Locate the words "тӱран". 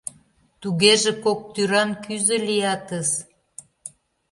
1.53-1.91